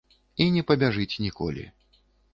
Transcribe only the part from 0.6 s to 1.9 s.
пабяжыць ніколі.